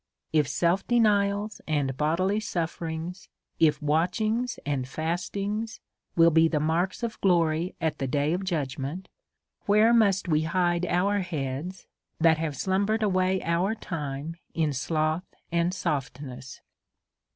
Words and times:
If 0.33 0.47
self 0.47 0.87
denials 0.87 1.61
and 1.67 1.95
bodily 1.95 2.39
sufferings, 2.39 3.29
if 3.59 3.79
watchings 3.83 4.57
and 4.65 4.87
fastings, 4.87 5.79
will 6.15 6.31
be 6.31 6.49
marks 6.49 7.03
of 7.03 7.21
glory 7.21 7.75
at 7.79 7.99
the 7.99 8.07
day 8.07 8.33
of 8.33 8.43
judgment, 8.43 9.09
where 9.67 9.93
must 9.93 10.27
we 10.27 10.41
hide 10.41 10.87
our 10.87 11.19
heads 11.19 11.85
that 12.19 12.39
have 12.39 12.57
slumbered 12.57 13.03
away 13.03 13.43
our 13.43 13.75
time 13.75 14.37
in 14.55 14.73
sloth 14.73 15.35
and 15.51 15.71
softness 15.71 16.61